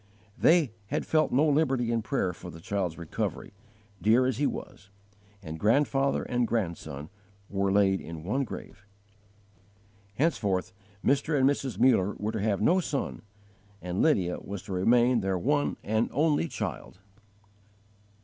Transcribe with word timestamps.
They 0.35 0.71
had 0.87 1.05
felt 1.05 1.31
no 1.31 1.47
liberty 1.47 1.91
in 1.91 2.01
prayer 2.01 2.33
for 2.33 2.49
the 2.49 2.59
child's 2.59 2.97
recovery, 2.97 3.53
dear 4.01 4.25
as 4.25 4.37
he 4.39 4.47
was; 4.47 4.89
and 5.43 5.59
grandfather 5.59 6.23
and 6.23 6.47
grandson 6.47 7.11
were 7.51 7.71
laid 7.71 8.01
in 8.01 8.23
one 8.23 8.43
grave. 8.43 8.83
Henceforth 10.15 10.73
Mr. 11.05 11.37
and 11.39 11.47
Mrs. 11.47 11.77
Muller 11.79 12.15
were 12.17 12.31
to 12.31 12.41
have 12.41 12.63
no 12.63 12.79
son, 12.79 13.21
and 13.79 14.01
Lydia 14.01 14.39
was 14.39 14.63
to 14.63 14.73
remain 14.73 15.19
their 15.19 15.37
one 15.37 15.77
and 15.83 16.09
only 16.13 16.47
child. 16.47 16.97